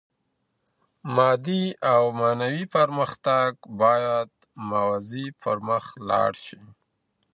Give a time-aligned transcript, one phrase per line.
[1.15, 1.63] مادي
[1.93, 4.31] او معنوي پرمختګ بايد
[4.69, 6.59] موازي پرمخ لاړ سي.